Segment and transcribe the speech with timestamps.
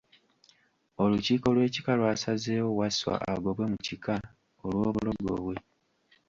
[1.03, 4.15] Olukiiko lw'ekika lw'asazzeewo Wasswa agobwe mu kika
[4.65, 5.55] olw'obulogo bwe.